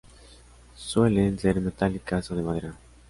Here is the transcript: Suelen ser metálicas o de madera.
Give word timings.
Suelen 0.75 1.37
ser 1.37 1.61
metálicas 1.61 2.31
o 2.31 2.35
de 2.35 2.41
madera. 2.41 2.73